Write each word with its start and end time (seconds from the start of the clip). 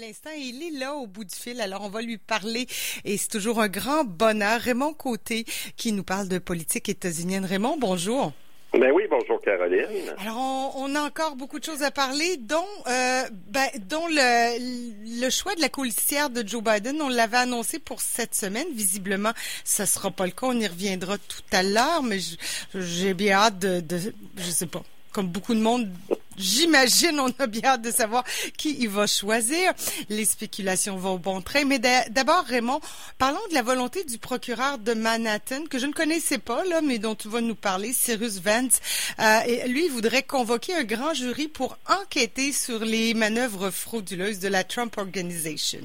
l'instant. 0.00 0.30
Il 0.36 0.62
est 0.62 0.78
là 0.78 0.94
au 0.94 1.06
bout 1.06 1.24
du 1.24 1.34
fil, 1.34 1.60
alors 1.60 1.82
on 1.82 1.88
va 1.88 2.02
lui 2.02 2.18
parler. 2.18 2.66
Et 3.04 3.16
c'est 3.16 3.28
toujours 3.28 3.60
un 3.60 3.68
grand 3.68 4.04
bonheur. 4.04 4.60
Raymond 4.60 4.94
Côté 4.94 5.44
qui 5.76 5.92
nous 5.92 6.04
parle 6.04 6.28
de 6.28 6.38
politique 6.38 6.88
états-unienne. 6.88 7.44
Raymond, 7.44 7.76
bonjour. 7.78 8.32
Ben 8.74 8.92
oui, 8.92 9.04
bonjour 9.08 9.40
Caroline. 9.40 9.86
Alors, 10.18 10.74
on, 10.76 10.94
a 10.94 11.00
encore 11.00 11.36
beaucoup 11.36 11.58
de 11.58 11.64
choses 11.64 11.82
à 11.82 11.90
parler, 11.90 12.36
dont, 12.36 12.66
euh, 12.86 13.22
ben, 13.48 13.66
dont 13.88 14.06
le, 14.08 15.22
le 15.24 15.30
choix 15.30 15.54
de 15.54 15.62
la 15.62 15.70
colistière 15.70 16.28
de 16.28 16.46
Joe 16.46 16.62
Biden. 16.62 17.00
On 17.00 17.08
l'avait 17.08 17.38
annoncé 17.38 17.78
pour 17.78 18.02
cette 18.02 18.34
semaine. 18.34 18.66
Visiblement, 18.74 19.32
ça 19.64 19.86
sera 19.86 20.10
pas 20.10 20.26
le 20.26 20.32
cas. 20.32 20.48
On 20.48 20.60
y 20.60 20.66
reviendra 20.66 21.16
tout 21.16 21.42
à 21.50 21.62
l'heure, 21.62 22.02
mais 22.02 22.18
j'ai 22.74 23.14
bien 23.14 23.38
hâte 23.38 23.58
de, 23.58 23.80
de, 23.80 23.98
je 24.36 24.50
sais 24.50 24.66
pas, 24.66 24.82
comme 25.12 25.28
beaucoup 25.28 25.54
de 25.54 25.60
monde, 25.60 25.88
J'imagine, 26.38 27.18
on 27.20 27.28
a 27.42 27.46
bien 27.46 27.64
hâte 27.64 27.82
de 27.82 27.90
savoir 27.90 28.24
qui 28.56 28.76
il 28.80 28.88
va 28.88 29.06
choisir. 29.06 29.72
Les 30.08 30.24
spéculations 30.24 30.96
vont 30.96 31.14
au 31.14 31.18
bon 31.18 31.40
train. 31.40 31.64
Mais 31.64 31.78
d'abord, 31.78 32.44
Raymond, 32.46 32.80
parlons 33.18 33.46
de 33.50 33.54
la 33.54 33.62
volonté 33.62 34.04
du 34.04 34.18
procureur 34.18 34.78
de 34.78 34.94
Manhattan, 34.94 35.64
que 35.70 35.78
je 35.78 35.86
ne 35.86 35.92
connaissais 35.92 36.38
pas, 36.38 36.64
là, 36.64 36.80
mais 36.80 36.98
dont 36.98 37.14
tu 37.14 37.28
vas 37.28 37.40
nous 37.40 37.54
parler, 37.54 37.92
Cyrus 37.92 38.40
Vance. 38.40 38.80
Euh, 39.18 39.40
et 39.46 39.68
lui, 39.68 39.86
il 39.86 39.90
voudrait 39.90 40.22
convoquer 40.22 40.74
un 40.74 40.84
grand 40.84 41.14
jury 41.14 41.48
pour 41.48 41.76
enquêter 41.88 42.52
sur 42.52 42.84
les 42.84 43.14
manœuvres 43.14 43.70
frauduleuses 43.70 44.40
de 44.40 44.48
la 44.48 44.64
Trump 44.64 44.96
Organization. 44.96 45.80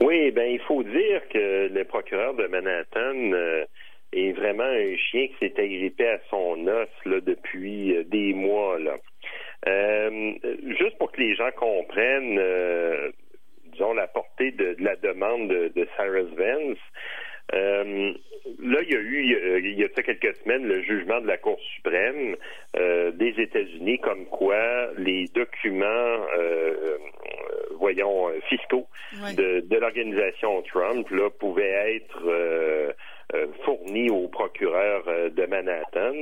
Oui, 0.00 0.30
ben 0.30 0.50
il 0.50 0.60
faut 0.60 0.82
dire 0.82 1.20
que 1.32 1.68
le 1.68 1.84
procureur 1.84 2.34
de 2.34 2.46
Manhattan 2.46 3.32
euh, 3.32 3.64
est 4.12 4.32
vraiment 4.32 4.64
un 4.64 4.96
chien 4.96 5.28
qui 5.28 5.34
s'est 5.40 5.60
agrippé 5.60 6.08
à 6.08 6.18
son 6.30 6.66
os 6.66 6.88
là, 7.04 7.20
depuis 7.20 7.94
euh, 7.94 8.04
des 8.04 8.32
mois. 8.32 8.78
Là. 8.78 8.96
Euh, 9.68 10.32
juste 10.78 10.96
pour 10.98 11.12
que 11.12 11.20
les 11.20 11.34
gens 11.34 11.50
comprennent, 11.56 12.38
euh, 12.38 13.10
disons, 13.72 13.92
la 13.92 14.06
portée 14.06 14.52
de, 14.52 14.76
la 14.78 14.96
demande 14.96 15.48
de, 15.48 15.88
Cyrus 15.96 16.30
Vance, 16.34 16.78
euh, 17.52 18.12
là, 18.62 18.78
il 18.82 18.90
y 18.90 18.96
a 18.96 19.00
eu, 19.00 19.58
il 19.62 19.78
y 19.78 19.84
a, 19.84 19.88
quelques 19.88 20.34
semaines, 20.36 20.66
le 20.66 20.82
jugement 20.82 21.20
de 21.20 21.26
la 21.26 21.36
Cour 21.36 21.58
suprême 21.74 22.36
des 22.74 23.34
États-Unis 23.38 23.98
comme 23.98 24.24
quoi 24.26 24.88
les 24.96 25.26
documents, 25.34 26.26
voyons, 27.78 28.30
fiscaux 28.48 28.86
de, 29.36 29.60
de 29.60 29.76
l'organisation 29.76 30.62
Trump 30.62 31.10
là, 31.10 31.28
pouvaient 31.30 31.96
être 31.96 32.94
fourni 33.64 34.10
au 34.10 34.28
procureur 34.28 35.04
euh, 35.08 35.30
de 35.30 35.46
Manhattan. 35.46 36.14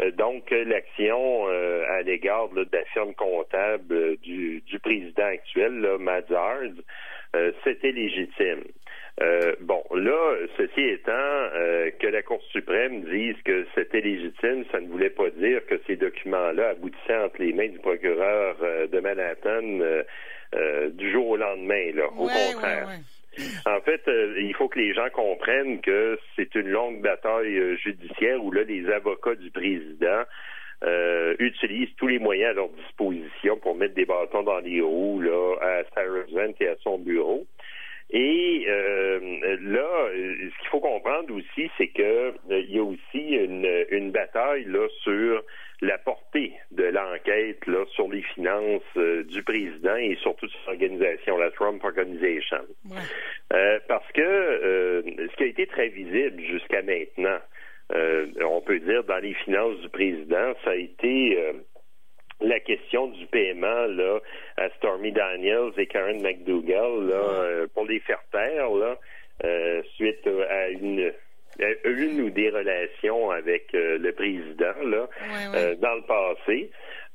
Euh, 0.00 0.10
donc, 0.12 0.50
l'action 0.50 1.46
à 1.46 2.02
l'égard 2.02 2.48
de 2.50 2.66
la 2.72 2.84
firme 2.86 3.14
comptable 3.14 4.16
du, 4.18 4.62
président 4.82 5.26
actuel, 5.26 5.80
là, 5.80 5.98
Mazars, 5.98 6.72
c'était 7.64 7.92
légitime. 7.92 8.64
bon, 9.60 9.82
là, 9.94 10.36
ceci 10.56 10.80
étant, 10.80 11.48
que 11.98 12.06
la 12.06 12.22
Cour 12.22 12.42
suprême 12.50 13.02
dise 13.04 13.36
que 13.44 13.66
c'était 13.74 14.00
légitime, 14.00 14.64
ça 14.70 14.80
ne 14.80 14.88
voulait 14.88 15.10
pas 15.10 15.30
dire 15.30 15.64
que 15.66 15.80
ces 15.86 15.96
documents-là 15.96 16.70
aboutissaient 16.70 17.16
entre 17.16 17.40
les 17.40 17.52
mains 17.52 17.68
du 17.68 17.78
procureur 17.78 18.56
de 18.90 19.00
Manhattan 19.00 19.78
du 20.90 21.12
jour 21.12 21.28
au 21.28 21.36
lendemain. 21.36 21.92
Là. 21.94 22.06
Au 22.06 22.26
contraire. 22.26 22.88
En 23.66 23.80
fait, 23.80 24.02
euh, 24.08 24.34
il 24.40 24.54
faut 24.54 24.68
que 24.68 24.78
les 24.78 24.92
gens 24.92 25.08
comprennent 25.10 25.80
que 25.80 26.18
c'est 26.36 26.54
une 26.54 26.68
longue 26.68 27.00
bataille 27.00 27.56
euh, 27.56 27.76
judiciaire 27.76 28.42
où 28.42 28.50
là, 28.50 28.62
les 28.64 28.90
avocats 28.90 29.34
du 29.34 29.50
président 29.50 30.22
euh, 30.84 31.34
utilisent 31.38 31.94
tous 31.96 32.08
les 32.08 32.18
moyens 32.18 32.50
à 32.50 32.54
leur 32.54 32.68
disposition 32.68 33.56
pour 33.58 33.74
mettre 33.74 33.94
des 33.94 34.04
bâtons 34.04 34.42
dans 34.42 34.58
les 34.58 34.80
roues 34.80 35.20
là, 35.20 35.54
à 35.60 35.82
Sarah 35.94 36.24
et 36.60 36.68
à 36.68 36.76
son 36.82 36.98
bureau. 36.98 37.46
Et 38.12 38.66
là, 38.66 40.08
ce 40.12 40.58
qu'il 40.58 40.68
faut 40.70 40.80
comprendre 40.80 41.34
aussi, 41.34 41.70
c'est 41.78 41.88
que 41.88 42.34
il 42.50 42.70
y 42.70 42.78
a 42.78 42.82
aussi 42.82 43.18
une, 43.18 43.86
une 43.90 44.10
bataille 44.10 44.64
là 44.66 44.86
sur 45.02 45.42
la 45.82 45.98
portée 45.98 46.52
de 46.70 46.84
l'enquête 46.84 47.66
là, 47.66 47.84
sur 47.94 48.08
les 48.08 48.22
finances 48.22 48.82
euh, 48.96 49.24
du 49.24 49.42
président 49.42 49.96
et 49.96 50.16
surtout 50.22 50.46
de 50.46 50.52
son 50.64 50.70
organisation, 50.70 51.36
la 51.36 51.50
Trump 51.50 51.82
Organization. 51.84 52.64
Euh, 53.52 53.78
parce 53.88 54.10
que 54.12 54.22
euh, 54.22 55.02
ce 55.02 55.36
qui 55.36 55.42
a 55.42 55.46
été 55.46 55.66
très 55.66 55.88
visible 55.88 56.40
jusqu'à 56.40 56.82
maintenant, 56.82 57.38
on 58.40 58.62
peut 58.62 58.78
dire 58.78 59.04
dans 59.04 59.18
les 59.18 59.34
finances 59.34 59.78
du 59.80 59.88
président, 59.90 60.54
ça 60.64 60.70
a 60.70 60.76
été 60.76 61.36
la 62.44 62.60
question 62.60 63.08
du 63.08 63.26
paiement 63.26 63.86
là, 63.86 64.18
à 64.56 64.68
Stormy 64.76 65.12
Daniels 65.12 65.72
et 65.76 65.86
Karen 65.86 66.22
McDougall 66.22 67.08
là, 67.08 67.66
pour 67.74 67.84
les 67.86 68.00
faire 68.00 68.22
taire 68.30 68.70
là, 68.70 68.96
suite 69.96 70.26
à 70.48 70.68
une 70.68 71.12
une 71.84 72.20
ou 72.22 72.30
des 72.30 72.50
relations 72.50 73.30
avec 73.30 73.74
euh, 73.74 73.98
le 73.98 74.12
président 74.12 74.74
là 74.84 75.08
euh, 75.54 75.74
dans 75.76 75.94
le 75.94 76.02
passé. 76.02 76.70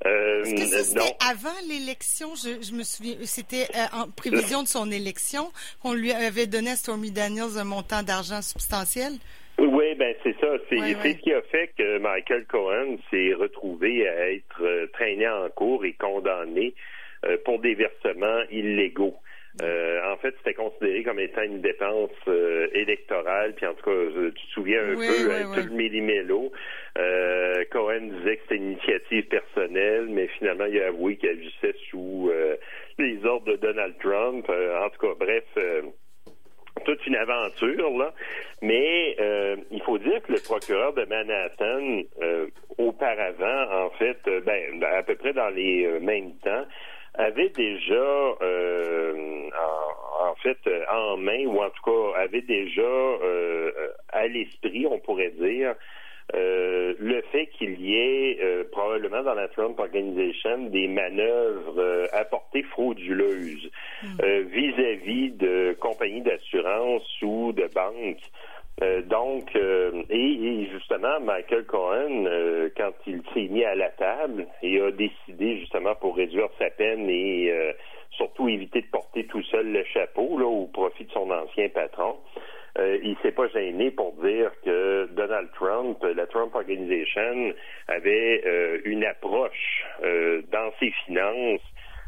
Euh, 0.05 0.43
Est-ce 0.43 0.55
que 0.55 0.65
ça, 0.65 0.83
c'était 0.83 1.15
avant 1.27 1.49
l'élection? 1.67 2.35
Je, 2.35 2.73
me 2.73 2.83
souviens, 2.83 3.15
c'était 3.23 3.67
en 3.93 4.09
prévision 4.09 4.61
de 4.61 4.67
son 4.67 4.91
élection 4.91 5.51
qu'on 5.81 5.93
lui 5.93 6.11
avait 6.11 6.45
donné 6.45 6.71
à 6.71 6.75
Stormy 6.75 7.11
Daniels 7.11 7.57
un 7.57 7.63
montant 7.63 8.03
d'argent 8.03 8.41
substantiel? 8.41 9.13
Oui, 9.59 9.95
ben 9.95 10.13
c'est 10.23 10.35
ça. 10.39 10.55
C'est 10.69 10.77
ce 10.77 11.17
qui 11.17 11.33
a 11.33 11.41
fait 11.41 11.71
que 11.77 11.97
Michael 11.97 12.45
Cohen 12.45 12.97
s'est 13.09 13.33
retrouvé 13.33 14.07
à 14.07 14.31
être 14.31 14.87
traîné 14.93 15.27
en 15.27 15.49
cours 15.49 15.83
et 15.85 15.93
condamné 15.93 16.73
pour 17.43 17.59
des 17.59 17.73
versements 17.73 18.41
illégaux. 18.51 19.15
Euh, 19.63 20.13
en 20.13 20.17
fait, 20.17 20.35
c'était 20.37 20.53
considéré 20.53 21.03
comme 21.03 21.19
étant 21.19 21.41
une 21.41 21.61
dépense 21.61 22.11
euh, 22.27 22.67
électorale. 22.73 23.55
Puis 23.55 23.65
en 23.65 23.73
tout 23.73 23.85
cas, 23.85 24.31
tu 24.35 24.47
te 24.47 24.51
souviens 24.51 24.83
un 24.83 24.95
peu, 24.95 25.31
hein, 25.31 25.51
tout 25.55 25.67
le 25.67 25.75
millimélo. 25.75 26.51
Euh, 26.97 27.63
Cohen 27.71 28.09
disait 28.19 28.37
que 28.37 28.41
c'était 28.43 28.55
une 28.57 28.71
initiative 28.73 29.27
personnelle, 29.27 30.07
mais 30.09 30.27
finalement, 30.37 30.65
il 30.65 30.79
a 30.81 30.87
avoué 30.87 31.15
qu'il 31.17 31.29
agissait 31.29 31.75
sous 31.89 32.31
les 32.99 33.25
ordres 33.25 33.51
de 33.51 33.55
Donald 33.57 33.95
Trump. 33.99 34.47
en 34.49 34.89
tout 34.89 35.07
cas, 35.07 35.13
bref 35.19 35.43
toute 36.83 37.05
une 37.05 37.15
aventure, 37.15 37.97
là. 37.97 38.13
Mais 38.61 39.15
il 39.71 39.81
faut 39.83 39.97
dire 39.97 40.21
que 40.23 40.33
le 40.33 40.39
procureur 40.39 40.93
de 40.93 41.05
Manhattan, 41.05 42.03
auparavant, 42.77 43.85
en 43.85 43.89
fait, 43.91 44.17
ben, 44.45 44.83
à 44.83 45.03
peu 45.03 45.15
près 45.15 45.33
dans 45.33 45.49
les 45.49 45.99
mêmes 45.99 46.33
temps, 46.43 46.65
avait 47.17 47.49
déjà, 47.49 47.93
euh, 48.41 49.49
en, 50.19 50.35
fait, 50.35 50.57
euh, 50.67 50.83
en 50.91 51.17
main, 51.17 51.45
ou 51.45 51.61
en 51.61 51.69
tout 51.69 51.83
cas 51.83 52.19
avait 52.19 52.41
déjà 52.41 52.81
euh, 52.81 53.71
à 54.09 54.27
l'esprit, 54.27 54.85
on 54.85 54.99
pourrait 54.99 55.31
dire, 55.31 55.75
le 56.33 57.21
fait 57.31 57.47
qu'il 57.57 57.79
y 57.79 57.95
ait 57.95 58.63
probablement 58.71 59.23
dans 59.23 59.33
la 59.33 59.47
Trump 59.47 59.79
Organization 59.79 60.69
des 60.69 60.87
manœuvres 60.87 62.09
à 62.13 62.25
portée 62.25 62.63
frauduleuse 62.63 63.69
hmm. 64.03 64.41
vis-à-vis 64.51 65.31
de 65.31 65.75
compagnies 65.79 66.21
d'assurance 66.21 67.21
ou 67.21 67.53
de 67.53 67.67
banques 67.73 68.23
euh, 68.83 69.01
donc, 69.01 69.55
euh, 69.55 70.03
et, 70.09 70.67
justement, 70.71 71.19
Michael 71.21 71.65
Cohen, 71.65 72.25
euh, 72.27 72.69
quand 72.77 72.93
il 73.07 73.23
s'est 73.33 73.47
mis 73.47 73.63
à 73.63 73.73
la 73.73 73.89
table 73.89 74.45
et 74.61 74.79
a 74.79 74.91
décidé 74.91 75.57
justement 75.57 75.95
pour 75.95 76.15
réduire 76.15 76.49
sa 76.59 76.69
peine 76.69 77.09
et 77.09 77.51
surtout 78.11 78.47
éviter 78.47 78.81
de 78.81 78.87
porter 78.87 79.25
tout 79.25 79.41
seul 79.43 79.71
le 79.71 79.83
chapeau 79.85 80.37
là, 80.37 80.45
au 80.45 80.67
profit 80.67 81.05
de 81.05 81.11
son 81.11 81.29
ancien 81.31 81.69
patron, 81.69 82.17
il 82.79 83.15
s'est 83.23 83.31
pas 83.31 83.47
gêné 83.47 83.89
pour 83.89 84.13
dire 84.23 84.51
que 84.63 85.06
Donald 85.27 85.49
Trump, 85.53 85.97
la 86.15 86.25
Trump 86.27 86.55
Organization, 86.55 87.53
avait 87.87 88.81
une 88.85 89.03
approche 89.03 89.83
dans 90.51 90.71
ses 90.79 90.91
finances 91.05 91.61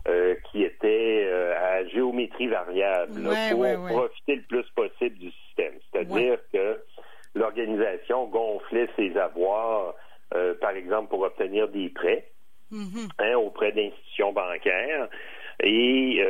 euh, 0.08 0.34
qui 0.50 0.64
était 0.64 1.26
euh, 1.28 1.54
à 1.58 1.86
géométrie 1.86 2.48
variable 2.48 3.22
pour 3.52 3.86
profiter 3.86 4.36
le 4.38 4.42
plus 4.44 4.66
possible 4.74 5.18
du 5.18 5.30
système. 5.30 5.74
C'est-à-dire 5.92 6.40
que 6.54 6.82
l'organisation 7.36 8.26
gonflait 8.28 8.88
ses 8.96 9.18
avoirs, 9.18 9.94
euh, 10.34 10.54
par 10.62 10.72
exemple, 10.72 11.10
pour 11.10 11.20
obtenir 11.20 11.68
des 11.68 11.90
prêts 11.90 12.32
mm-hmm. 12.72 13.10
hein, 13.20 13.36
auprès 13.40 13.74
d'institutions 13.74 14.32
bancaires. 14.32 15.10
Et 15.62 16.24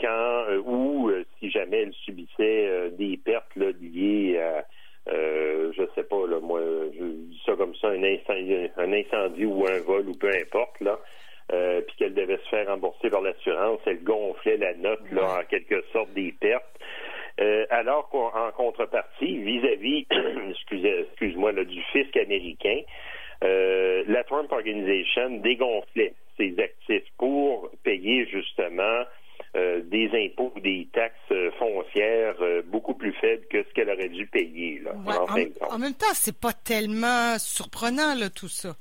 quand 0.00 0.44
ou 0.64 1.10
si 1.40 1.50
jamais 1.50 1.82
elle 1.82 1.94
subissait 1.94 2.90
des 2.92 3.16
pertes 3.16 3.56
liées 3.56 4.38
à 4.38 4.64
je 5.08 5.82
sais 5.94 6.02
pas 6.04 6.26
là, 6.26 6.40
moi 6.40 6.60
je 6.98 7.04
dis 7.04 7.40
ça 7.46 7.54
comme 7.56 7.74
ça 7.76 7.88
un 7.88 8.02
incendie, 8.02 8.70
un 8.76 8.92
incendie 8.92 9.46
ou 9.46 9.66
un 9.66 9.80
vol 9.80 10.08
ou 10.08 10.14
peu 10.14 10.28
importe 10.28 10.80
là 10.80 10.98
euh, 11.52 11.80
puis 11.80 11.96
qu'elle 11.96 12.14
devait 12.14 12.36
se 12.36 12.48
faire 12.50 12.66
rembourser 12.66 13.08
par 13.08 13.22
l'assurance, 13.22 13.80
elle 13.86 14.02
gonflait 14.04 14.58
la 14.58 14.74
note 14.74 15.00
là, 15.12 15.40
en 15.40 15.44
quelque 15.44 15.82
sorte 15.92 16.12
des 16.12 16.32
pertes. 16.32 16.64
Euh, 17.40 17.64
alors 17.70 18.08
qu'en 18.10 18.50
contrepartie, 18.56 19.38
vis-à-vis, 19.38 20.06
excuse-moi, 20.50 21.52
du 21.52 21.80
fisc 21.92 22.16
américain, 22.16 22.80
euh, 23.44 24.02
la 24.08 24.24
Trump 24.24 24.50
Organization 24.52 25.38
dégonflait 25.38 26.14
ses 26.36 26.54
actifs 26.58 27.08
pour 27.16 27.70
payer 27.84 28.26
justement 28.26 29.04
des 29.54 29.82
des 29.82 30.26
impôts 30.26 30.52
ou 30.54 30.60
des 30.60 30.88
taxes 30.92 31.54
foncières 31.58 32.36
beaucoup 32.66 32.94
plus 32.94 33.12
faibles 33.14 33.44
que 33.50 33.62
ce 33.62 33.74
qu'elle 33.74 33.90
aurait 33.90 34.08
dû 34.08 34.26
payer. 34.26 34.80
Là, 34.80 34.92
en, 35.70 35.78
même 35.78 35.94
temps, 35.94 36.06
c'est 36.14 36.36
pas 36.36 36.52
tellement 36.52 37.38
surprenant 37.38 38.14
là, 38.14 38.30
tout 38.30 38.48
ça. 38.48 38.76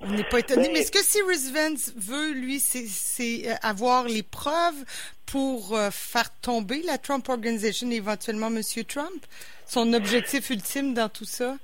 On 0.00 0.10
n'est 0.10 0.24
pas 0.24 0.40
étonné. 0.40 0.64
Ben, 0.64 0.72
mais, 0.72 0.80
est-ce 0.80 0.92
que 0.92 1.02
Cyrus 1.02 1.52
Vance 1.52 1.92
veut, 1.96 2.32
lui, 2.32 2.58
c'est 2.60 3.46
avoir 3.62 4.04
les 4.04 4.22
preuves 4.22 4.84
pour 5.26 5.78
faire 5.90 6.30
tomber 6.40 6.82
la 6.82 6.98
Trump 6.98 7.28
Organization 7.28 7.90
et 7.90 7.96
éventuellement 7.96 8.48
M. 8.48 8.60
Trump? 8.86 9.26
Son 9.66 9.92
objectif 9.92 10.50
ultime 10.50 10.94
dans 10.94 11.08
tout 11.08 11.24
ça? 11.24 11.56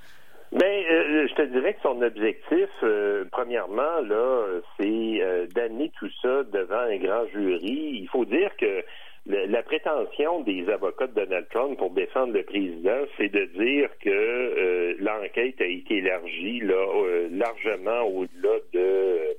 Ben, 0.51 0.63
euh, 0.91 1.29
je 1.29 1.35
te 1.35 1.43
dirais 1.43 1.75
que 1.75 1.83
son 1.83 2.01
objectif, 2.01 2.71
euh, 2.83 3.25
premièrement, 3.31 4.01
là, 4.01 4.47
c'est 4.79 5.21
euh, 5.21 5.47
d'amener 5.55 5.93
tout 5.99 6.09
ça 6.23 6.43
devant 6.45 6.79
un 6.79 6.97
grand 6.97 7.27
jury. 7.27 8.01
Il 8.01 8.09
faut 8.11 8.25
dire 8.25 8.51
que 8.57 8.83
la 9.27 9.63
prétention 9.63 10.41
des 10.41 10.67
avocats 10.71 11.07
de 11.07 11.13
Donald 11.13 11.47
Trump 11.51 11.77
pour 11.77 11.91
défendre 11.91 12.33
le 12.33 12.45
président, 12.45 13.01
c'est 13.19 13.29
de 13.29 13.45
dire 13.45 13.91
que 14.01 14.97
l'enquête 15.01 15.61
a 15.61 15.67
été 15.67 15.99
élargie 15.99 16.61
là, 16.61 16.87
largement 17.31 18.05
au-delà 18.05 18.57
de 18.73 19.37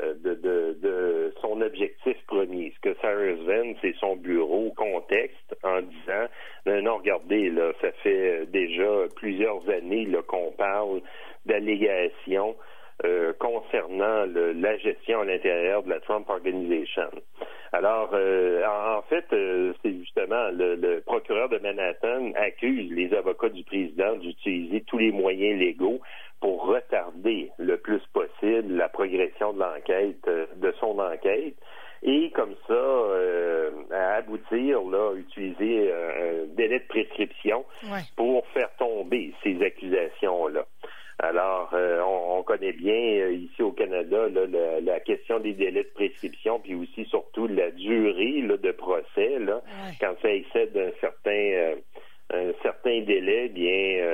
euh, 0.00 0.14
de, 0.22 0.34
de, 0.34 0.78
de, 0.80 1.17
son 1.48 1.60
objectif 1.60 2.16
premier, 2.26 2.72
ce 2.76 2.80
que 2.80 2.94
Cyrus 3.00 3.40
Vance 3.46 3.76
et 3.82 3.94
son 4.00 4.16
bureau 4.16 4.72
contexte 4.76 5.56
en 5.62 5.80
disant 5.80 6.26
non, 6.66 6.98
regardez, 6.98 7.50
là, 7.50 7.72
ça 7.80 7.90
fait 8.02 8.46
déjà 8.46 9.06
plusieurs 9.16 9.68
années 9.70 10.06
qu'on 10.26 10.52
parle 10.52 11.00
d'allégations 11.46 12.54
euh, 13.04 13.32
concernant 13.38 14.26
la 14.26 14.76
gestion 14.78 15.20
à 15.20 15.24
l'intérieur 15.24 15.82
de 15.82 15.90
la 15.90 16.00
Trump 16.00 16.28
Organization. 16.28 17.10
Alors, 17.72 18.10
euh, 18.12 18.64
en, 18.66 19.02
fait, 19.02 19.24
c'est 19.30 19.98
justement 19.98 20.48
le, 20.52 21.00
procureur 21.00 21.48
de 21.48 21.58
Manhattan 21.58 22.32
accuse 22.34 22.90
les 22.92 23.14
avocats 23.14 23.50
du 23.50 23.62
président 23.64 24.16
d'utiliser 24.16 24.82
tous 24.82 24.98
les 24.98 25.12
moyens 25.12 25.58
légaux 25.58 26.00
pour 26.40 26.66
retarder 26.66 27.50
le 27.58 27.76
plus 27.76 28.00
possible 28.12 28.37
la 28.68 28.88
progression 28.88 29.52
de 29.52 29.60
l'enquête, 29.60 30.26
euh, 30.28 30.46
de 30.56 30.72
son 30.80 30.98
enquête, 30.98 31.54
et 32.02 32.30
comme 32.30 32.54
ça, 32.66 32.74
euh, 32.74 33.70
à 33.90 34.14
aboutir, 34.16 34.80
là, 34.82 35.14
utiliser 35.16 35.90
euh, 35.90 36.44
un 36.44 36.54
délai 36.54 36.78
de 36.78 36.86
prescription 36.86 37.64
pour 38.16 38.46
faire 38.48 38.70
tomber 38.78 39.32
ces 39.42 39.60
accusations-là. 39.62 40.64
Alors, 41.20 41.74
on, 41.74 42.44
connaît 42.44 42.72
bien 42.72 43.28
ici 43.30 43.60
au 43.60 43.72
Canada 43.72 44.28
la, 44.80 45.00
question 45.00 45.40
des 45.40 45.52
délais 45.52 45.82
de 45.82 45.88
prescription, 45.92 46.60
puis 46.60 46.76
aussi 46.76 47.06
surtout 47.06 47.48
la 47.48 47.72
durée 47.72 48.42
de 48.42 48.70
procès, 48.70 49.40
là, 49.40 49.60
quand 50.00 50.14
ça 50.22 50.30
excède 50.30 50.76
un 50.76 50.92
certain 51.00 51.74
un 52.32 52.52
certain 52.62 53.00
délai, 53.00 53.48
bien, 53.48 54.04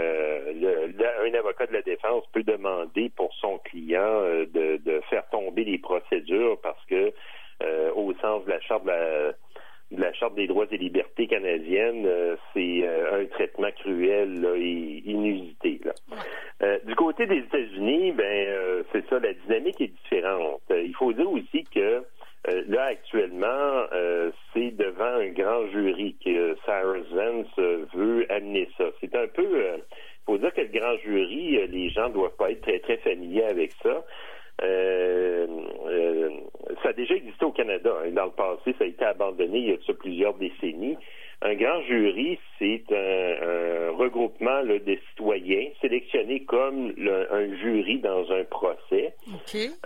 un 1.27 1.35
avocat 1.35 1.67
de 1.67 1.75
la 1.75 1.83
défense 1.83 1.94
peut 2.33 2.43
demander 2.43 3.11
pour 3.17 3.33
son 3.35 3.59
client 3.59 4.01
euh, 4.01 4.47
de, 4.47 4.77
de, 4.85 5.01
faire 5.11 5.29
tomber 5.31 5.65
les 5.65 5.79
procédures 5.79 6.59
parce 6.63 6.85
que, 6.87 7.13
euh, 7.63 7.93
au 7.95 8.13
sens 8.15 8.45
de 8.45 8.51
la 8.51 8.61
charte 8.61 8.85
de 8.85 8.91
la, 8.91 9.33
de 9.91 10.01
la 10.01 10.13
Charte 10.15 10.35
des 10.35 10.47
droits 10.47 10.67
et 10.71 10.77
libertés 10.77 11.27
canadiennes, 11.27 12.09
c'est 12.53 12.89
un 13.13 13.27
traitement 13.27 13.71
cruel 13.79 14.45
et 14.57 15.03
inusité. 15.05 15.81
Là. 15.85 16.79
du 16.85 16.97
côté 16.97 17.27
des 17.27 17.39
États-Unis, 17.39 18.13
ben 18.13 18.85
c'est 18.91 19.07
ça, 19.09 19.21
la 19.21 19.35
dynamique 19.35 19.81
est 19.81 19.93
différente. 20.03 20.63
il 20.71 20.95
faut 20.97 21.13
dire 21.13 21.31
aussi 21.31 21.65
que 21.65 22.03
euh, 22.49 22.63
là, 22.69 22.85
actuellement, 22.85 23.87
euh, 23.93 24.31
c'est 24.53 24.73
devant 24.73 25.05
un 25.05 25.29
grand 25.29 25.67
jury 25.69 26.15
que 26.23 26.55
Cyrus 26.67 27.11
Vance 27.13 27.47
euh, 27.59 27.87
veut 27.95 28.31
amener 28.31 28.69
ça. 28.77 28.85
C'est 29.01 29.15
un 29.17 29.27
peu, 29.29 29.47
il 29.47 30.25
faut 30.27 30.37
dire 30.37 30.53
que 30.53 30.61
le 30.61 30.69
grand 30.69 30.97
jury, 30.99 31.67
les 31.69 31.89
gens 31.89 32.11
doivent 32.11 32.37
pas 32.37 32.51
être 32.51 32.61
très, 32.61 32.81
très 32.81 32.99
familiers 32.99 33.45
avec 33.45 33.73
ça. 33.83 34.05
ça 36.83 36.84
a 36.84 36.84
déjà 36.95 37.15
existé 37.15 37.45
au 37.45 37.53
Canada. 37.53 37.93
Hein. 38.05 38.11
Dans 38.13 38.27
le 38.27 38.31
passé, 38.31 38.75
ça 38.79 38.85
a 38.85 38.87
été 38.87 39.05
abandonné 39.05 39.59
il 39.59 39.71
y 39.71 39.73
a 39.73 39.95
plusieurs 39.95 40.35
décennies. 40.35 40.97
Un 41.43 41.55
grand 41.57 41.83
jury, 41.83 42.39
c'est 42.59 42.85
un, 42.91 43.91
regroupement 43.97 44.63
là, 44.63 44.79
de 44.79 44.99
citoyens 45.11 45.67
sélectionnés 45.81 46.45
comme 46.45 46.95
un 47.31 47.57
jury 47.57 47.99
dans 47.99 48.31
un 48.33 48.45
procès, 48.45 49.15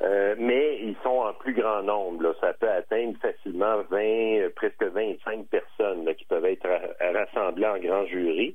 euh, 0.02 0.34
mais 0.38 0.78
ils 0.82 0.94
sont 1.02 1.19
en 1.19 1.32
plus 1.32 1.55
grand 1.55 1.82
nombre. 1.82 2.37
Ça 2.40 2.52
peut 2.52 2.70
atteindre 2.70 3.19
facilement 3.20 3.82
20, 3.90 3.99
euh, 3.99 4.50
presque 4.55 4.84
25 4.84 5.46
personnes 5.46 6.14
qui 6.14 6.25
peuvent 6.26 6.44
être 6.44 6.69
rassemblées 7.00 7.66
en 7.66 7.78
grand 7.78 8.06
jury. 8.06 8.55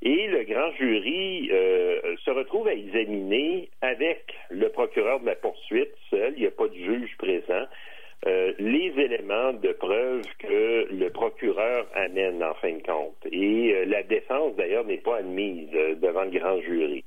Et 0.00 0.28
le 0.28 0.44
grand 0.44 0.70
jury 0.72 1.50
euh, 1.52 2.16
se 2.24 2.30
retrouve 2.30 2.68
à 2.68 2.72
examiner 2.74 3.68
avec 3.82 4.32
le 4.48 4.68
procureur 4.68 5.18
de 5.20 5.26
la 5.26 5.34
poursuite 5.34 5.92
seul, 6.08 6.34
il 6.36 6.42
n'y 6.42 6.46
a 6.46 6.52
pas 6.52 6.68
de 6.68 6.74
juge 6.74 7.16
présent, 7.18 7.66
les 8.58 8.92
éléments 8.96 9.52
de 9.52 9.72
preuve 9.72 10.22
que 10.38 10.88
le 10.92 11.10
procureur 11.10 11.86
amène 11.94 12.42
en 12.42 12.54
fin 12.54 12.72
de 12.72 12.82
compte. 12.82 13.16
Et 13.30 13.72
euh, 13.74 13.84
la 13.86 14.02
défense, 14.02 14.54
d'ailleurs, 14.56 14.84
n'est 14.84 14.98
pas 14.98 15.18
admise 15.18 15.68
euh, 15.74 15.94
devant 15.94 16.24
le 16.24 16.30
grand 16.30 16.60
jury. 16.60 17.04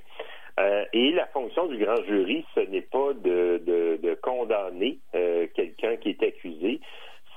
et 0.93 1.11
la 1.11 1.27
fonction 1.27 1.67
du 1.67 1.77
grand 1.77 2.01
jury, 2.03 2.45
ce 2.55 2.61
n'est 2.61 2.81
pas 2.81 3.13
de, 3.13 3.61
de, 3.65 3.99
de 4.01 4.13
condamner 4.21 4.99
quelqu'un 5.55 5.95
qui 5.97 6.09
est 6.09 6.23
accusé, 6.23 6.79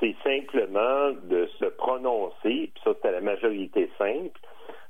c'est 0.01 0.15
simplement 0.23 1.13
de 1.25 1.47
se 1.59 1.67
prononcer, 1.67 2.71
puis 2.75 2.83
ça 2.85 2.93
c'est 3.01 3.09
à 3.09 3.13
la 3.13 3.21
majorité 3.21 3.89
simple, 3.99 4.39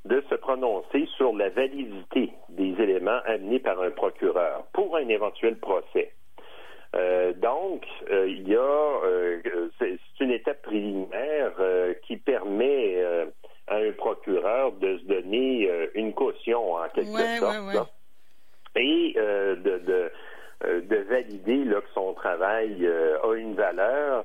de 0.05 0.23
se 0.29 0.35
prononcer 0.35 1.07
sur 1.17 1.35
la 1.35 1.49
validité 1.51 2.31
des 2.51 2.75
éléments 2.83 3.21
amenés 3.25 3.59
par 3.59 3.81
un 3.81 3.91
procureur 3.91 4.65
pour 4.73 4.97
un 4.97 5.09
éventuel 5.09 5.57
procès. 5.57 6.13
Euh, 6.95 7.33
donc, 7.35 7.85
euh, 8.11 8.29
il 8.29 8.49
y 8.49 8.55
a, 8.55 8.61
euh, 8.61 9.41
c'est 9.79 9.99
une 10.21 10.31
étape 10.31 10.63
préliminaire 10.63 11.53
qui 12.07 12.17
permet 12.17 13.03
à 13.67 13.77
un 13.77 13.93
procureur 13.93 14.73
de 14.73 14.99
se 14.99 15.05
donner 15.05 15.71
une 15.95 16.13
caution 16.13 16.75
en 16.75 16.89
quelque 16.95 17.39
sorte, 17.39 17.91
et 18.77 19.15
de, 19.17 19.79
de, 19.79 20.81
de, 20.81 20.97
valider 21.09 21.65
là, 21.65 21.81
que 21.81 21.91
son 21.95 22.13
travail 22.15 22.87
a 22.87 23.35
une 23.35 23.55
valeur. 23.55 24.25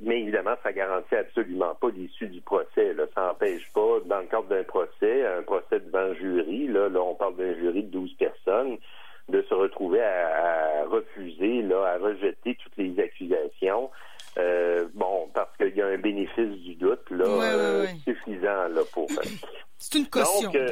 mais 0.00 0.20
évidemment, 0.22 0.54
ça 0.62 0.72
garantit 0.72 1.16
absolument 1.16 1.74
pas 1.74 1.90
l'issue 1.90 2.28
du 2.28 2.40
procès. 2.40 2.94
Là. 2.94 3.04
Ça 3.14 3.26
n'empêche 3.26 3.70
pas, 3.72 4.00
dans 4.06 4.20
le 4.20 4.26
cadre 4.26 4.48
d'un 4.48 4.64
procès, 4.64 5.26
un 5.26 5.42
procès 5.42 5.80
devant 5.80 6.10
un 6.10 6.14
jury, 6.14 6.68
là, 6.68 6.88
là 6.88 7.00
on 7.00 7.14
parle 7.14 7.36
d'un 7.36 7.54
jury 7.54 7.82
de 7.82 7.90
12 7.90 8.14
personnes, 8.14 8.78
de 9.30 9.42
se 9.42 9.54
retrouver 9.54 10.02
à, 10.02 10.84
refuser, 10.86 11.62
là, 11.62 11.94
à 11.94 11.98
rejeter 11.98 12.56
toutes 12.56 12.76
les 12.76 12.98
accusations. 13.00 13.90
Euh, 14.38 14.86
bon, 14.94 15.28
parce 15.34 15.56
qu'il 15.70 15.78
y 15.78 15.82
a 15.82 15.86
un 15.86 15.98
bénéfice 15.98 16.58
du 16.62 16.74
doute 16.74 17.10
là, 17.10 17.24
euh, 17.24 17.86
suffisant 18.04 18.68
là, 18.68 18.82
pour. 18.92 19.08
c'est 19.78 19.98
une 19.98 20.08
caution. 20.08 20.50
Euh, 20.54 20.70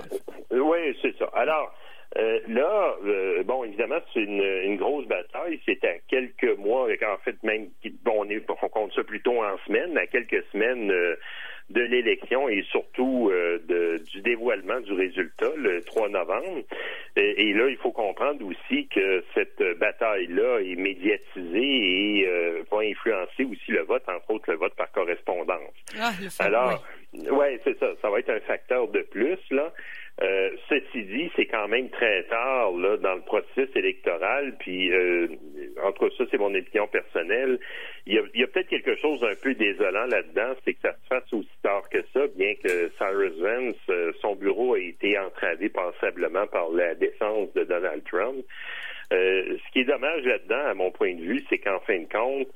oui, 0.50 0.96
c'est 1.02 1.16
ça. 1.18 1.30
Alors, 1.34 1.74
là, 2.16 2.96
bon, 3.44 3.64
évidemment, 3.64 3.98
c'est 4.12 4.20
une, 4.20 4.76
grosse 4.76 5.06
bataille. 5.06 5.60
C'est 5.64 5.84
à 5.84 5.98
quelques 6.08 6.58
mois, 6.58 6.84
en 6.84 7.18
fait 7.24 7.42
même, 7.42 7.68
bon, 8.04 8.24
on, 8.24 8.28
est, 8.28 8.44
on 8.48 8.68
compte 8.68 8.92
ça 8.94 9.04
plutôt 9.04 9.42
en 9.42 9.56
semaines, 9.66 9.96
à 9.96 10.06
quelques 10.06 10.44
semaines 10.52 10.92
de 11.70 11.82
l'élection 11.82 12.48
et 12.48 12.62
surtout 12.70 13.30
euh, 13.30 13.58
de, 13.68 14.02
du 14.10 14.22
dévoilement 14.22 14.80
du 14.80 14.92
résultat 14.92 15.50
le 15.56 15.82
3 15.82 16.08
novembre. 16.08 16.62
Et, 17.16 17.52
là, 17.52 17.68
il 17.68 17.76
faut 17.76 17.90
comprendre 17.90 18.44
aussi 18.46 18.86
que 18.86 19.24
cette 19.34 19.62
bataille-là 19.78 20.60
est 20.60 20.76
médiatisée 20.76 22.20
et 22.20 22.26
euh, 22.28 22.62
va 22.70 22.78
influencer 22.78 23.44
aussi 23.44 23.72
le 23.72 23.82
vote, 23.82 24.04
entre 24.08 24.30
autres 24.30 24.50
le 24.52 24.56
vote 24.56 24.74
par 24.76 24.90
correspondance. 24.92 25.74
Ah, 25.98 26.12
Alors, 26.38 26.84
ouais, 27.12 27.60
c'est 27.64 27.78
ça. 27.78 27.88
Ça 28.00 28.08
va 28.08 28.20
être 28.20 28.30
un 28.30 28.40
facteur 28.40 28.88
de 28.88 29.00
plus 29.00 29.38
là. 29.50 29.72
Euh, 30.20 30.50
ceci 30.68 31.04
dit, 31.04 31.30
c'est 31.36 31.46
quand 31.46 31.68
même 31.68 31.90
très 31.90 32.24
tard 32.24 32.72
là, 32.72 32.96
dans 32.96 33.14
le 33.14 33.20
processus 33.20 33.68
électoral, 33.76 34.56
puis 34.58 34.92
euh, 34.92 35.28
entre 35.84 36.10
ça, 36.16 36.24
c'est 36.30 36.38
mon 36.38 36.52
opinion 36.52 36.88
personnelle. 36.88 37.60
Il 38.06 38.14
y 38.34 38.42
a, 38.42 38.46
peut-être 38.48 38.68
quelque 38.68 38.96
chose 38.96 39.22
un 39.22 39.34
peu 39.40 39.54
désolant 39.54 40.06
là-dedans, 40.06 40.54
c'est 40.64 40.74
que 40.74 40.80
ça 40.82 40.92
se 40.92 41.06
fasse 41.06 41.32
aussi 41.32 41.48
tard 41.62 41.88
que 41.88 42.02
ça, 42.12 42.26
bien 42.36 42.54
que 42.54 42.90
Cyrus 42.98 43.38
Vance, 43.38 43.76
euh, 43.90 44.12
son 44.20 44.34
bureau 44.34 44.74
a 44.74 44.80
été 44.80 45.16
entravé 45.16 45.68
passablement 45.68 46.48
par 46.48 46.70
la 46.70 46.96
défense 46.96 47.52
de 47.54 47.62
Donald 47.62 48.02
Trump. 48.04 48.44
Euh, 49.12 49.56
ce 49.56 49.72
qui 49.72 49.80
est 49.80 49.84
dommage 49.84 50.24
là-dedans, 50.24 50.66
à 50.66 50.74
mon 50.74 50.90
point 50.90 51.14
de 51.14 51.22
vue, 51.22 51.44
c'est 51.48 51.58
qu'en 51.58 51.78
fin 51.80 51.98
de 51.98 52.08
compte, 52.08 52.48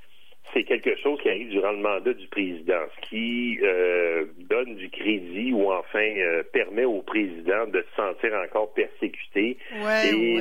c'est 0.52 0.64
quelque 0.64 0.96
chose 0.96 1.18
qui 1.22 1.28
arrive 1.28 1.48
durant 1.48 1.72
le 1.72 1.78
mandat 1.78 2.12
du 2.12 2.26
président, 2.28 2.82
ce 2.96 3.08
qui 3.08 3.58
euh, 3.62 4.26
donne 4.50 4.74
du 4.76 4.90
crédit 4.90 5.52
ou 5.52 5.61
enfin 5.92 6.04
euh, 6.16 6.42
permet 6.52 6.84
au 6.84 7.02
président 7.02 7.66
de 7.66 7.84
se 7.90 7.96
sentir 7.96 8.32
encore 8.34 8.72
persécuté 8.72 9.58
et 9.72 10.38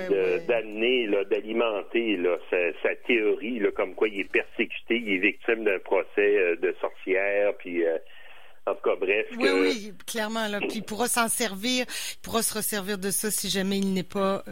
d'amener, 0.48 1.08
d'alimenter 1.30 2.20
sa, 2.50 2.58
sa, 2.82 2.96
théorie 3.08 3.60
là, 3.60 3.72
comme 3.72 3.94
quoi 3.96 4.08
il 4.08 4.22
est 4.22 4.32
persécuté, 4.32 4.96
il 4.96 5.16
est 5.16 5.18
victime 5.20 5.64
d'un 5.64 5.80
procès 5.80 6.56
de 6.62 6.76
sorcière, 6.80 7.54
puis 7.58 7.84
en 8.66 8.76
tout 8.76 8.82
cas, 8.84 8.96
bref. 8.96 9.26
Oui, 9.38 9.50
oui, 9.50 9.94
clairement. 10.06 10.48
Là. 10.48 10.60
Puis 10.60 10.76
il 10.76 10.84
pourra 10.84 11.08
s'en 11.08 11.28
servir, 11.28 11.86
il 12.14 12.22
pourra 12.22 12.44
se 12.44 12.54
resservir 12.54 12.98
de 12.98 13.10
ça 13.10 13.32
si 13.32 13.50
jamais 13.50 13.80
il 13.80 13.94
n'est 13.94 14.04
pas 14.04 14.44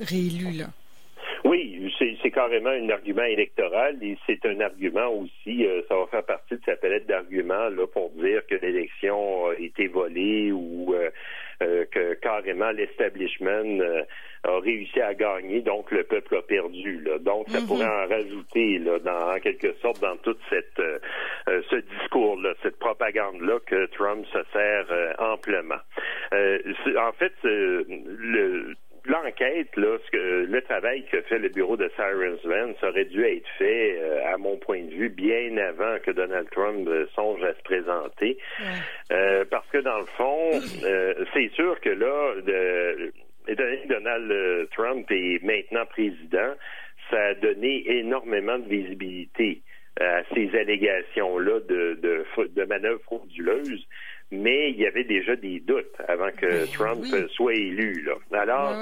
réélu. 0.00 0.52
Là. 0.58 0.66
C'est 2.30 2.36
carrément 2.36 2.70
un 2.70 2.88
argument 2.90 3.24
électoral 3.24 3.98
et 4.02 4.16
c'est 4.24 4.46
un 4.46 4.60
argument 4.60 5.08
aussi, 5.08 5.66
euh, 5.66 5.82
ça 5.88 5.96
va 5.96 6.06
faire 6.06 6.22
partie 6.22 6.54
de 6.54 6.60
sa 6.64 6.76
palette 6.76 7.06
d'arguments 7.06 7.68
là 7.70 7.88
pour 7.88 8.10
dire 8.10 8.46
que 8.46 8.54
l'élection 8.54 9.48
a 9.48 9.54
été 9.54 9.88
volée 9.88 10.52
ou 10.52 10.94
euh, 10.94 11.10
euh, 11.60 11.84
que 11.90 12.14
carrément 12.14 12.70
l'establishment 12.70 13.80
a 14.44 14.60
réussi 14.60 15.00
à 15.00 15.12
gagner, 15.14 15.60
donc 15.60 15.90
le 15.90 16.04
peuple 16.04 16.36
a 16.36 16.42
perdu. 16.42 17.00
Là. 17.00 17.18
Donc 17.18 17.48
ça 17.48 17.58
pourrait 17.66 17.86
en 17.86 18.06
rajouter 18.06 18.78
là, 18.78 19.00
dans, 19.00 19.34
en 19.34 19.40
quelque 19.40 19.74
sorte 19.82 20.00
dans 20.00 20.16
toute 20.18 20.38
cette 20.48 20.80
ce 21.46 21.76
discours-là, 21.76 22.54
cette 22.62 22.78
propagande-là 22.78 23.58
que 23.66 23.86
Trump 23.86 24.24
se 24.26 24.38
sert 24.52 24.86
amplement. 25.18 25.80
en 26.32 27.12
fait, 27.12 27.34
le 27.42 28.76
l'enquête, 29.04 29.76
là, 29.76 29.98
ce 30.04 30.10
que, 30.10 30.44
le 30.46 30.62
travail 30.62 31.04
que 31.10 31.20
fait 31.22 31.38
le 31.38 31.48
bureau 31.48 31.76
de 31.76 31.90
Cyrus 31.96 32.44
Vance 32.44 32.76
aurait 32.82 33.04
dû 33.04 33.24
être 33.24 33.48
fait, 33.58 33.98
euh, 34.00 34.32
à 34.32 34.36
mon 34.36 34.56
point 34.56 34.82
de 34.82 34.90
vue, 34.90 35.08
bien 35.08 35.56
avant 35.56 35.98
que 36.04 36.10
Donald 36.10 36.48
Trump 36.50 36.86
euh, 36.88 37.06
songe 37.14 37.42
à 37.42 37.54
se 37.54 37.62
présenter. 37.62 38.38
Euh, 39.12 39.44
parce 39.50 39.66
que 39.68 39.78
dans 39.78 39.98
le 39.98 40.06
fond, 40.16 40.50
c'est 41.34 41.50
sûr 41.54 41.80
que 41.80 41.90
là, 41.90 42.34
de, 42.42 43.12
étant 43.48 43.62
donné 43.62 43.80
que 43.82 43.88
Donald 43.88 44.68
Trump 44.70 45.06
est 45.10 45.42
maintenant 45.42 45.86
président, 45.86 46.54
ça 47.10 47.20
a 47.20 47.34
donné 47.34 47.90
énormément 47.98 48.58
de 48.58 48.68
visibilité 48.68 49.62
à 50.00 50.22
ces 50.34 50.50
allégations-là 50.56 51.60
de, 51.60 51.98
de, 52.00 52.24
de 52.54 52.64
manœuvres 52.64 53.02
frauduleuses 53.02 53.86
mais 54.30 54.70
il 54.70 54.80
y 54.80 54.86
avait 54.86 55.04
déjà 55.04 55.34
des 55.36 55.60
doutes 55.60 55.96
avant 56.06 56.30
que 56.30 56.46
ben 56.46 56.66
Trump 56.72 57.04
soit 57.30 57.54
élu. 57.54 58.02
Là. 58.02 58.40
Alors, 58.40 58.74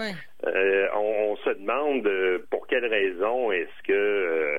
euh, 0.47 0.87
on, 0.95 1.37
se 1.37 1.51
demande 1.51 2.07
euh, 2.07 2.39
pour 2.51 2.67
quelle 2.67 2.85
raison 2.85 3.51
est-ce 3.53 3.83
que 3.85 3.93
euh, 3.93 4.59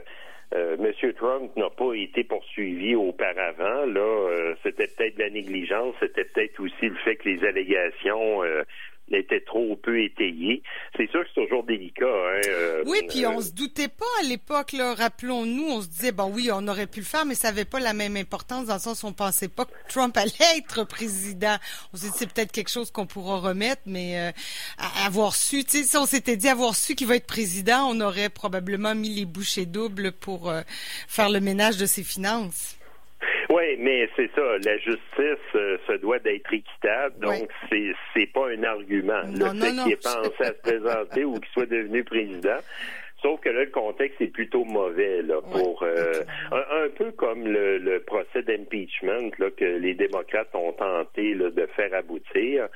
euh 0.53 0.77
M. 0.79 1.13
Trump 1.13 1.55
n'a 1.55 1.69
pas 1.69 1.93
été 1.93 2.24
poursuivi 2.24 2.96
auparavant. 2.96 3.86
Là, 3.86 4.55
c'était 4.63 4.88
peut-être 4.88 5.19
la 5.19 5.29
négligence, 5.29 5.93
c'était 6.00 6.25
peut-être 6.25 6.60
aussi 6.60 6.88
le 6.88 6.96
fait 7.05 7.17
que 7.17 7.29
les 7.29 7.43
allégations 7.46 8.41
était 9.12 9.42
trop 9.42 9.75
peu 9.75 10.01
étayé. 10.01 10.62
C'est 10.96 11.10
sûr 11.10 11.22
que 11.24 11.30
c'est 11.34 11.42
toujours 11.42 11.63
délicat. 11.63 12.06
Hein, 12.06 12.42
euh, 12.48 12.84
oui, 12.86 13.00
puis 13.08 13.25
on 13.25 13.42
se 13.42 13.51
doutait 13.51 13.88
pas 13.88 14.06
à 14.22 14.24
l'époque. 14.24 14.75
Rappelons-nous, 14.80 15.68
on 15.70 15.82
se 15.82 15.88
disait 15.88 16.12
bon 16.12 16.32
oui, 16.34 16.50
on 16.54 16.68
aurait 16.68 16.88
pu 16.88 17.00
le 17.00 17.06
faire, 17.06 17.25
mais 17.25 17.36
ça 17.36 17.50
n'avait 17.50 17.66
pas 17.66 17.80
la 17.80 17.94
même 17.94 18.18
importance 18.18 18.68
dans 18.68 18.75
le 18.75 18.80
sens 18.80 19.04
où 19.04 19.08
on 19.08 19.13
pensait 19.13 19.48
pas 19.48 19.66
que 19.66 19.72
Trump 19.88 20.16
allait 20.18 20.32
être 20.58 20.84
président. 20.86 21.58
On 21.94 21.98
s'est 21.98 22.08
dit 22.08 22.13
c'est 22.16 22.34
peut-être 22.34 22.51
quelque 22.51 22.70
chose 22.70 22.92
qu'on 22.92 23.06
pourra 23.06 23.39
remettre, 23.39 23.82
mais 23.86 24.20
euh, 24.20 24.32
avoir 25.06 25.36
su, 25.36 25.63
tu 25.63 25.80
sais, 25.80 25.84
si 25.84 25.98
on 25.98 26.06
s'était 26.06 26.38
dit 26.38 26.50
avoir 26.50 26.75
su 26.75 26.96
qu'il 26.96 27.08
va 27.08 27.16
être 27.16 27.28
président, 27.28 27.89
on 27.89 28.00
aurait 28.01 28.30
probablement 28.30 28.96
mis 28.96 29.10
les 29.10 29.25
bouchées 29.25 29.66
doubles 29.66 30.12
pour 30.12 30.50
euh, 30.50 30.62
faire 31.08 31.30
le 31.30 31.39
ménage 31.39 31.78
de 31.78 31.86
ses 31.86 32.04
finances. 32.04 32.78
Oui, 33.50 33.77
mais 33.79 34.08
c'est 34.15 34.29
ça. 34.36 34.58
La 34.63 34.77
justice 34.77 35.56
euh, 35.56 35.77
se 35.88 35.94
doit 35.94 36.20
d'être 36.20 36.53
équitable, 36.53 37.20
donc 37.20 37.50
c'est 37.70 37.94
c'est 38.13 38.27
pas 38.27 38.48
un 38.50 38.63
argument. 38.63 39.22
le 39.25 39.46
fait 39.60 39.72
qu'il 39.72 39.91
ait 39.91 39.96
pensé 39.96 40.44
à 40.44 40.46
se 40.48 40.62
présenter 40.62 41.25
ou 41.25 41.34
qu'il 41.34 41.51
soit 41.53 41.65
devenu 41.65 42.03
président. 42.03 42.60
Sauf 43.22 43.41
que 43.41 43.50
là, 43.50 43.65
le 43.65 43.72
contexte 43.72 44.22
est 44.22 44.27
plutôt 44.27 44.63
mauvais 44.63 45.22
là, 45.24 45.41
pour 45.51 45.84
euh, 45.84 46.22
un, 46.51 46.88
peu 46.96 47.12
comme 47.12 47.46
le, 47.46 47.77
le 47.77 48.00
procès 48.00 48.44
d'impeachment 48.44 49.32
là, 49.39 49.50
que 49.58 49.65
les 49.65 49.94
démocrates 49.94 50.53
ont 50.56 50.72
tenté 50.72 51.34
là, 51.34 51.50
de 51.50 51.65
faire 51.75 51.94
aboutir. 51.94 52.70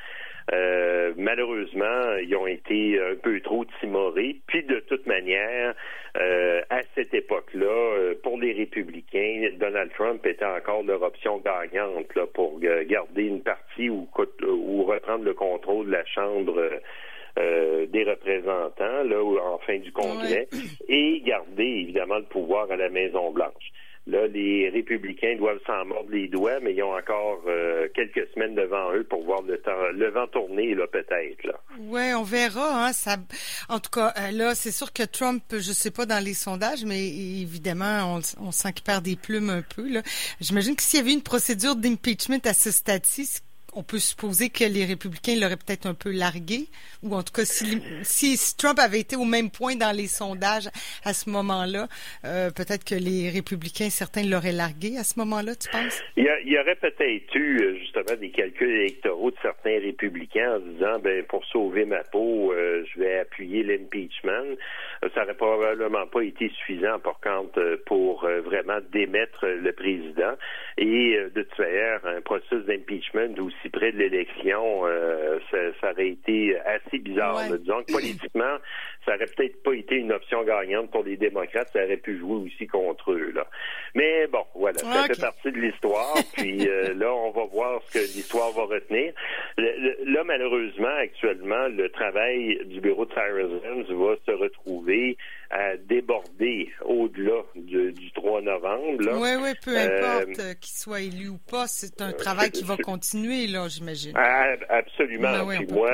Euh, 0.51 1.13
malheureusement, 1.17 2.17
ils 2.21 2.35
ont 2.35 2.47
été 2.47 2.99
un 2.99 3.15
peu 3.15 3.39
trop 3.41 3.65
timorés. 3.79 4.37
Puis 4.47 4.63
de 4.63 4.79
toute 4.81 5.05
manière, 5.07 5.73
euh, 6.17 6.61
à 6.69 6.81
cette 6.95 7.13
époque-là, 7.13 7.65
euh, 7.65 8.15
pour 8.21 8.37
les 8.39 8.53
républicains, 8.53 9.49
Donald 9.57 9.91
Trump 9.93 10.25
était 10.25 10.45
encore 10.45 10.83
leur 10.83 11.01
option 11.01 11.37
gagnante 11.37 12.13
là, 12.15 12.25
pour 12.33 12.59
garder 12.59 13.23
une 13.23 13.41
partie 13.41 13.89
ou, 13.89 14.07
ou 14.47 14.83
reprendre 14.83 15.23
le 15.23 15.33
contrôle 15.33 15.87
de 15.87 15.91
la 15.91 16.05
Chambre. 16.05 16.61
des 17.35 18.03
représentants 18.03 19.03
là, 19.03 19.23
en 19.23 19.57
fin 19.59 19.79
du 19.79 19.91
Congrès 19.91 20.47
et 20.87 21.19
garder 21.25 21.65
évidemment 21.83 22.19
le 22.19 22.25
pouvoir 22.25 22.69
à 22.69 22.75
la 22.75 22.89
Maison 22.89 23.31
Blanche. 23.31 23.71
Là, 24.05 24.27
les 24.27 24.69
républicains 24.69 25.37
doivent 25.37 25.61
s'en 25.65 25.85
mordre 25.85 26.11
les 26.11 26.27
doigts, 26.27 26.59
mais 26.61 26.73
ils 26.73 26.83
ont 26.83 26.93
encore 26.93 27.41
euh, 27.47 27.87
quelques 27.95 28.27
semaines 28.33 28.53
devant 28.53 28.93
eux 28.93 29.05
pour 29.05 29.23
voir 29.23 29.41
le, 29.43 29.57
temps, 29.59 29.71
le 29.93 30.09
vent 30.09 30.27
tourner, 30.27 30.75
là, 30.75 30.87
peut-être. 30.87 31.43
Là. 31.45 31.53
Ouais, 31.79 32.13
on 32.13 32.23
verra. 32.23 32.87
Hein, 32.87 32.91
ça... 32.91 33.15
En 33.69 33.79
tout 33.79 33.91
cas, 33.91 34.13
euh, 34.17 34.31
là, 34.31 34.55
c'est 34.55 34.71
sûr 34.71 34.91
que 34.91 35.03
Trump, 35.03 35.43
je 35.51 35.71
sais 35.71 35.91
pas 35.91 36.05
dans 36.05 36.21
les 36.21 36.33
sondages, 36.33 36.83
mais 36.83 37.07
évidemment, 37.07 38.17
on, 38.17 38.45
on 38.45 38.51
sent 38.51 38.73
qu'il 38.73 38.83
perd 38.83 39.05
des 39.05 39.15
plumes 39.15 39.49
un 39.49 39.61
peu. 39.61 39.87
Là. 39.87 40.01
J'imagine 40.41 40.75
que 40.75 40.83
s'il 40.83 40.99
y 40.99 41.01
avait 41.01 41.13
une 41.13 41.23
procédure 41.23 41.77
d'impeachment 41.77 42.41
à 42.43 42.53
ce 42.53 42.71
stade-ci, 42.71 43.39
on 43.75 43.83
peut 43.83 43.99
supposer 43.99 44.49
que 44.49 44.63
les 44.63 44.85
républicains 44.85 45.35
l'auraient 45.39 45.57
peut-être 45.57 45.85
un 45.85 45.93
peu 45.93 46.11
largué, 46.11 46.67
ou 47.01 47.15
en 47.15 47.23
tout 47.23 47.33
cas, 47.33 47.45
si, 47.45 48.55
Trump 48.57 48.79
avait 48.79 48.99
été 48.99 49.15
au 49.15 49.25
même 49.25 49.49
point 49.49 49.75
dans 49.75 49.95
les 49.95 50.07
sondages 50.07 50.69
à 51.03 51.13
ce 51.13 51.29
moment-là, 51.29 51.87
euh, 52.25 52.49
peut-être 52.51 52.83
que 52.83 52.95
les 52.95 53.29
républicains, 53.29 53.89
certains 53.89 54.23
l'auraient 54.23 54.51
largué 54.51 54.97
à 54.97 55.03
ce 55.03 55.19
moment-là, 55.19 55.55
tu 55.55 55.69
penses? 55.69 56.01
Il 56.17 56.25
y, 56.45 56.59
aurait 56.59 56.75
peut-être 56.75 57.35
eu 57.35 57.61
euh, 57.61 57.77
justement 57.79 58.15
des 58.19 58.29
calculs 58.29 58.69
électoraux 58.69 59.31
de 59.31 59.37
certains 59.41 59.79
républicains 59.79 60.55
en 60.55 60.59
disant, 60.59 60.99
ben 60.99 61.23
pour 61.23 61.43
sauver 61.45 61.85
ma 61.85 62.03
peau, 62.03 62.53
euh, 62.53 62.83
je 62.93 62.99
vais 62.99 63.19
appuyer 63.19 63.63
l'impeachment. 63.63 64.55
Ça 65.13 65.21
n'aurait 65.21 65.33
probablement 65.35 66.05
pas 66.07 66.21
été 66.21 66.49
suffisant 66.49 66.99
pour 66.99 67.19
quand 67.21 67.47
pour 67.85 68.21
vraiment 68.21 68.79
démettre 68.91 69.45
le 69.45 69.71
président. 69.73 70.33
Et 70.77 71.17
de 71.35 71.41
toute 71.43 71.59
manière, 71.59 72.05
un 72.05 72.21
processus 72.21 72.65
d'impeachment 72.65 73.37
aussi 73.39 73.62
si 73.63 73.69
près 73.69 73.91
de 73.91 73.97
l'élection, 73.97 74.85
euh, 74.85 75.39
ça, 75.81 75.91
aurait 75.91 76.09
été 76.09 76.55
assez 76.59 76.99
bizarre. 76.99 77.39
Disons 77.57 77.81
que 77.83 77.93
politiquement, 77.93 78.57
ça 79.05 79.15
aurait 79.15 79.25
peut-être 79.25 79.63
pas 79.63 79.73
été 79.73 79.95
une 79.95 80.11
option 80.11 80.43
gagnante 80.43 80.91
pour 80.91 81.03
les 81.03 81.17
démocrates, 81.17 81.69
ça 81.73 81.83
aurait 81.83 81.97
pu 81.97 82.17
jouer 82.19 82.45
aussi 82.45 82.67
contre 82.67 83.13
eux. 83.13 83.31
Là. 83.33 83.47
Mais 83.95 84.27
bon, 84.27 84.45
voilà, 84.55 84.79
ça 84.79 85.07
fait 85.07 85.21
partie 85.21 85.51
de 85.51 85.59
l'histoire. 85.59 86.15
puis 86.35 86.67
euh, 86.67 86.93
là, 86.95 87.13
on 87.13 87.31
va 87.31 87.45
voir 87.45 87.81
ce 87.87 87.99
que 87.99 87.99
l'histoire 87.99 88.51
va 88.51 88.63
retenir. 88.63 89.13
là, 89.57 90.23
malheureusement, 90.25 90.95
actuellement, 90.99 91.67
le 91.69 91.89
travail 91.89 92.59
du 92.65 92.81
bureau 92.81 93.05
de 93.05 93.13
Cyrus 93.13 93.61
Vance 93.63 93.89
va 93.89 94.15
se 94.25 94.31
retrouver 94.31 95.17
à 95.53 95.77
déborder 95.77 96.69
au-delà 96.83 97.43
du, 97.55 98.11
3 98.15 98.41
novembre. 98.41 99.19
Oui, 99.21 99.29
oui, 99.39 99.51
peu 99.63 99.77
euh, 99.77 99.85
importe 99.85 100.39
euh, 100.39 100.53
qu'il 100.55 100.75
soit 100.75 101.01
élu 101.01 101.29
ou 101.29 101.37
pas, 101.37 101.67
c'est 101.67 102.01
un 102.01 102.11
travail 102.11 102.49
qui 102.49 102.63
va 102.63 102.75
continuer, 102.77 103.45
là, 103.45 103.67
j'imagine. 103.67 104.13
Ah, 104.15 104.55
absolument. 104.69 105.45
Ben 105.45 105.57
Puis 105.59 105.67
moi, 105.75 105.91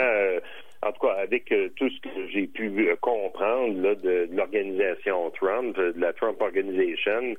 en 0.81 0.93
tout 0.93 1.07
cas, 1.07 1.13
avec 1.15 1.51
euh, 1.51 1.69
tout 1.75 1.89
ce 1.89 2.00
que 2.00 2.27
j'ai 2.31 2.48
pu 2.48 2.88
euh, 2.88 2.95
comprendre 3.01 3.81
là, 3.81 3.95
de, 3.95 4.29
l'organisation 4.31 5.29
Trump, 5.31 5.75
de 5.75 5.93
la 5.98 6.13
Trump 6.13 6.41
Organization, 6.41 7.36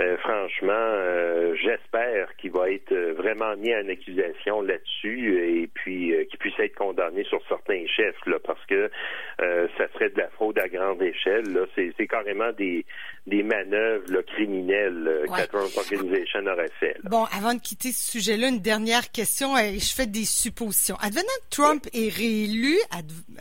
euh, 0.00 0.16
franchement, 0.18 1.54
j'espère 1.54 2.34
qu'il 2.36 2.52
va 2.52 2.70
être 2.70 2.94
vraiment 3.16 3.56
mis 3.56 3.74
en 3.74 3.88
accusation 3.88 4.62
là-dessus 4.62 5.62
et 5.62 5.66
puis 5.66 6.14
qu'il 6.28 6.38
puisse 6.38 6.58
être 6.58 6.74
condamné 6.74 7.24
sur 7.24 7.40
certains 7.48 7.84
chefs, 7.86 8.24
là, 8.26 8.38
parce 8.42 8.64
que 8.66 8.90
ça 9.38 9.88
serait 9.92 10.10
de 10.10 10.18
la 10.18 10.28
fraude 10.28 10.58
à 10.58 10.68
grande 10.68 11.02
échelle. 11.02 11.52
Là. 11.52 11.66
C'est 11.74 12.06
carrément 12.06 12.52
des, 12.52 12.84
des 13.26 13.42
manœuvres 13.42 14.10
là, 14.10 14.22
criminelles 14.22 15.24
que 15.26 15.30
la 15.30 15.46
Trump 15.46 15.70
Organization 15.76 16.40
aurait 16.46 16.70
fait. 16.78 16.96
Bon, 17.04 17.24
avant 17.36 17.54
de 17.54 17.60
quitter 17.60 17.92
ce 17.92 18.12
sujet-là, 18.12 18.48
une 18.48 18.60
dernière 18.60 19.10
question. 19.10 19.56
Je 19.56 19.94
fais 19.94 20.06
des 20.06 20.24
suppositions. 20.24 20.96
Advenant 21.00 21.26
Trump 21.50 21.86
est 21.92 22.08
réélu, 22.08 22.78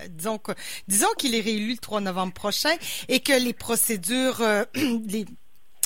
disons 0.10 0.40
disons 0.88 1.08
qu'il 1.18 1.36
est 1.36 1.42
réélu 1.42 1.72
le 1.72 1.78
3 1.78 2.02
novembre 2.02 2.34
prochain 2.34 2.76
et 3.08 3.20
que 3.20 3.34
les 3.34 3.54
procédures, 3.54 4.42
euh, 4.42 4.64
les 4.76 5.26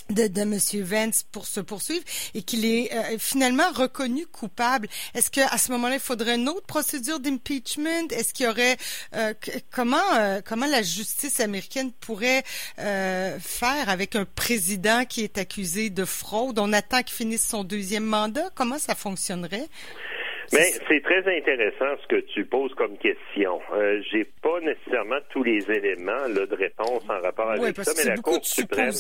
de, 0.10 0.27
de 0.27 0.41
M. 0.41 0.60
Vance 0.83 1.24
pour 1.31 1.48
se 1.48 1.60
poursuivre 1.60 2.03
et 2.33 2.43
qu'il 2.43 2.65
est 2.65 2.93
euh, 2.93 3.17
finalement 3.19 3.69
reconnu 3.74 4.25
coupable. 4.27 4.88
Est-ce 5.13 5.29
que 5.29 5.41
à 5.41 5.57
ce 5.57 5.72
moment-là, 5.72 5.95
il 5.95 6.00
faudrait 6.00 6.36
une 6.36 6.50
autre 6.50 6.65
procédure 6.65 7.19
d'impeachment? 7.19 8.12
Est-ce 8.12 8.33
qu'il 8.33 8.45
y 8.45 8.50
aurait 8.50 8.77
euh, 9.15 9.33
comment 9.72 9.98
euh, 10.15 10.41
comment 10.43 10.67
la 10.67 10.81
justice 10.81 11.39
américaine 11.39 11.91
pourrait 11.91 12.43
faire 12.75 13.89
avec 13.89 14.15
un 14.15 14.25
président 14.25 15.05
qui 15.05 15.22
est 15.24 15.38
accusé 15.38 15.89
de 15.89 16.05
fraude? 16.05 16.60
On 16.60 16.74
attend 16.74 17.03
qu'il 17.03 17.15
finisse 17.15 17.48
son 17.48 17.63
deuxième 17.63 18.05
mandat. 18.05 18.50
Comment 18.55 18.79
ça 18.79 18.95
fonctionnerait? 18.95 19.69
Mais 20.51 20.63
c'est 20.88 21.01
très 21.01 21.38
intéressant 21.38 21.95
ce 22.01 22.07
que 22.07 22.19
tu 22.33 22.45
poses 22.45 22.73
comme 22.75 22.97
question. 22.97 23.59
Euh, 23.73 24.01
J'ai 24.12 24.25
pas 24.41 24.59
nécessairement 24.59 25.19
tous 25.29 25.43
les 25.43 25.69
éléments 25.71 26.27
là, 26.27 26.45
de 26.45 26.55
réponse 26.55 27.03
en 27.09 27.19
rapport 27.21 27.51
avec 27.51 27.75
ça, 27.77 27.91
mais 27.97 28.15
la 28.15 28.21
Cour 28.21 28.39
suprême. 28.43 28.91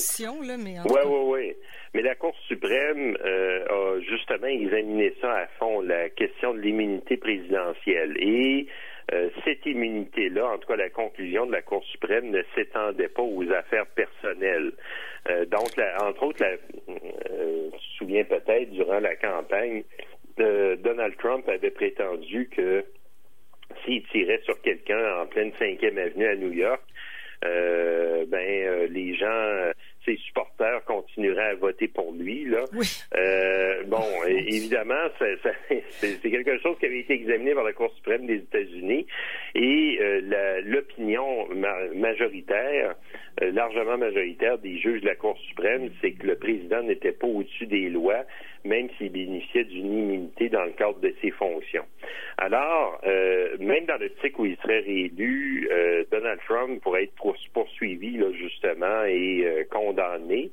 Là, 0.47 0.57
mais 0.57 0.75
oui, 0.85 0.99
oui, 1.05 1.19
oui. 1.25 1.53
Mais 1.93 2.01
la 2.01 2.15
Cour 2.15 2.35
suprême 2.47 3.17
euh, 3.23 3.65
a 3.69 3.99
justement 4.01 4.47
examiné 4.47 5.13
ça 5.21 5.31
à 5.31 5.47
fond, 5.59 5.81
la 5.81 6.09
question 6.09 6.53
de 6.53 6.59
l'immunité 6.59 7.17
présidentielle. 7.17 8.15
Et 8.17 8.67
euh, 9.11 9.29
cette 9.43 9.65
immunité-là, 9.65 10.47
en 10.47 10.57
tout 10.57 10.67
cas 10.67 10.75
la 10.75 10.89
conclusion 10.89 11.45
de 11.45 11.51
la 11.51 11.61
Cour 11.61 11.83
suprême, 11.85 12.29
ne 12.29 12.41
s'étendait 12.55 13.09
pas 13.09 13.21
aux 13.21 13.43
affaires 13.51 13.85
personnelles. 13.87 14.71
Euh, 15.29 15.45
donc, 15.45 15.75
la, 15.77 16.07
entre 16.07 16.23
autres, 16.23 16.41
la, 16.41 16.51
euh, 16.51 17.69
je 17.71 17.97
souviens 17.97 18.23
peut-être 18.23 18.71
durant 18.71 18.99
la 18.99 19.15
campagne, 19.15 19.83
Donald 20.37 21.15
Trump 21.17 21.47
avait 21.47 21.71
prétendu 21.71 22.49
que 22.49 22.83
s'il 23.83 24.03
tirait 24.07 24.41
sur 24.43 24.59
quelqu'un 24.61 25.21
en 25.21 25.25
pleine 25.27 25.51
5e 25.59 25.97
avenue 25.97 26.27
à 26.27 26.35
New 26.35 26.51
York, 26.51 26.81
euh, 27.43 28.25
ben 28.27 28.37
euh, 28.39 28.87
les 28.87 29.15
gens, 29.15 29.71
ses 30.05 30.15
supporters 30.17 30.42
à 31.41 31.55
voter 31.55 31.87
pour 31.87 32.11
lui. 32.13 32.45
Là. 32.45 32.65
Euh, 33.15 33.83
bon, 33.87 34.03
évidemment, 34.27 35.07
c'est 35.99 36.19
quelque 36.29 36.59
chose 36.59 36.77
qui 36.79 36.85
avait 36.85 36.99
été 36.99 37.13
examiné 37.13 37.53
par 37.53 37.63
la 37.63 37.73
Cour 37.73 37.93
suprême 37.95 38.25
des 38.25 38.35
États-Unis 38.35 39.05
et 39.55 39.99
l'opinion 40.65 41.47
majoritaire, 41.95 42.95
largement 43.41 43.97
majoritaire 43.97 44.57
des 44.59 44.77
juges 44.77 45.01
de 45.01 45.07
la 45.07 45.15
Cour 45.15 45.37
suprême, 45.47 45.89
c'est 46.01 46.11
que 46.11 46.27
le 46.27 46.35
président 46.35 46.83
n'était 46.83 47.11
pas 47.11 47.27
au-dessus 47.27 47.67
des 47.67 47.89
lois 47.89 48.25
même 48.65 48.87
s'il 48.97 49.11
bénéficiait 49.11 49.65
d'une 49.65 49.91
immunité 49.91 50.49
dans 50.49 50.63
le 50.63 50.71
cadre 50.71 50.99
de 50.99 51.13
ses 51.21 51.31
fonctions. 51.31 51.85
Alors, 52.37 52.99
euh, 53.05 53.57
même 53.59 53.85
dans 53.85 53.97
le 53.97 54.09
cycle 54.21 54.41
où 54.41 54.45
il 54.45 54.57
serait 54.57 54.79
réélu, 54.79 55.67
euh, 55.71 56.03
Donald 56.11 56.39
Trump 56.47 56.81
pourrait 56.81 57.03
être 57.03 57.33
poursuivi 57.53 58.17
là, 58.17 58.31
justement 58.33 59.03
et 59.05 59.43
euh, 59.45 59.63
condamné. 59.69 60.51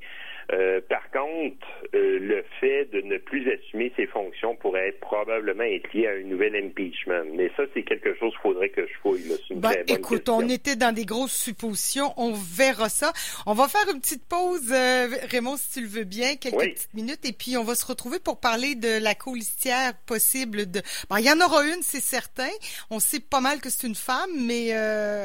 Euh, 0.52 0.80
par 0.88 1.08
contre, 1.10 1.66
euh, 1.94 2.18
le 2.18 2.44
fait 2.60 2.86
de 2.86 3.00
ne 3.02 3.18
plus 3.18 3.48
assumer 3.52 3.92
ses 3.96 4.06
fonctions 4.06 4.56
pourrait 4.56 4.92
probablement 5.00 5.62
être 5.62 5.92
lié 5.92 6.08
à 6.08 6.12
un 6.12 6.22
nouvel 6.22 6.56
impeachment. 6.56 7.24
Mais 7.34 7.50
ça, 7.56 7.64
c'est 7.72 7.84
quelque 7.84 8.14
chose 8.16 8.32
qu'il 8.32 8.40
faudrait 8.40 8.70
que 8.70 8.86
je 8.86 8.92
fouille. 9.00 9.28
Là. 9.28 9.36
Une 9.50 9.60
ben, 9.60 9.84
écoute, 9.86 10.28
on 10.28 10.48
était 10.48 10.76
dans 10.76 10.92
des 10.92 11.04
grosses 11.04 11.36
suppositions. 11.36 12.12
On 12.16 12.32
verra 12.32 12.88
ça. 12.88 13.12
On 13.46 13.54
va 13.54 13.68
faire 13.68 13.88
une 13.92 14.00
petite 14.00 14.26
pause, 14.26 14.72
euh, 14.72 15.08
Raymond, 15.30 15.56
si 15.56 15.72
tu 15.74 15.80
le 15.82 15.88
veux 15.88 16.04
bien, 16.04 16.36
quelques 16.36 16.58
petites 16.58 16.94
minutes, 16.94 17.24
et 17.24 17.32
puis 17.32 17.56
on 17.56 17.64
va 17.64 17.74
se 17.74 17.86
retrouver 17.86 18.18
pour 18.18 18.40
parler 18.40 18.74
de 18.74 19.02
la 19.02 19.14
colistière 19.14 19.94
possible 20.06 20.70
de. 20.70 20.80
Bon, 21.08 21.16
il 21.16 21.24
y 21.24 21.30
en 21.30 21.40
aura 21.40 21.64
une, 21.64 21.82
c'est 21.82 22.02
certain. 22.02 22.50
On 22.90 22.98
sait 22.98 23.20
pas 23.20 23.40
mal 23.40 23.60
que 23.60 23.70
c'est 23.70 23.86
une 23.86 23.94
femme, 23.94 24.30
mais 24.46 24.74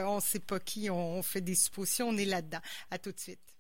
on 0.05 0.19
sait 0.19 0.39
pas 0.39 0.59
qui. 0.59 0.89
On, 0.89 1.17
on 1.17 1.23
fait 1.23 1.41
des 1.41 1.55
suppositions. 1.55 2.09
On 2.09 2.17
est 2.17 2.25
là-dedans. 2.25 2.59
À 2.91 2.99
tout 2.99 3.11
de 3.11 3.19
suite. 3.19 3.54